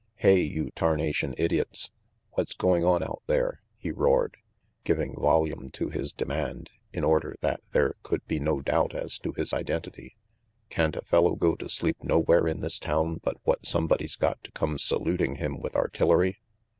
"Hey, 0.15 0.39
you 0.41 0.71
tarnation 0.71 1.35
idiots! 1.37 1.91
What's 2.31 2.55
going 2.55 2.83
on 2.83 3.03
out 3.03 3.21
there?" 3.27 3.61
he 3.77 3.91
roared, 3.91 4.35
giving 4.83 5.13
volume 5.13 5.69
to 5.73 5.89
his 5.91 6.11
demand 6.11 6.71
in 6.91 7.03
order 7.03 7.35
that 7.41 7.61
there 7.71 7.93
could 8.01 8.25
be 8.25 8.39
no 8.39 8.61
doubt 8.61 8.95
as 8.95 9.19
to 9.19 9.31
his 9.33 9.53
identity. 9.53 10.15
"Can't 10.71 10.95
a 10.95 11.03
fellow 11.03 11.35
go 11.35 11.53
to 11.55 11.69
sleep 11.69 11.97
nowhere 12.03 12.47
in 12.47 12.61
this 12.61 12.79
town 12.79 13.19
but 13.23 13.37
what 13.43 13.63
somebody's 13.67 14.15
got 14.15 14.43
to 14.43 14.51
come 14.53 14.79
saluting 14.79 15.35
him 15.35 15.59
with 15.59 15.75
artillery?" 15.75 16.39